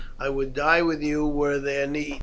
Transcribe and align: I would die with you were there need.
I 0.19 0.29
would 0.29 0.53
die 0.55 0.81
with 0.81 1.03
you 1.03 1.27
were 1.27 1.59
there 1.59 1.85
need. 1.85 2.19